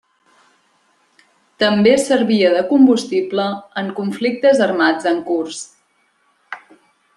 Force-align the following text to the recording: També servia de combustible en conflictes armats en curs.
També 1.63 1.93
servia 2.05 2.49
de 2.55 2.63
combustible 2.71 3.47
en 3.83 3.93
conflictes 4.01 4.65
armats 4.69 5.11
en 5.15 5.23
curs. 5.31 5.63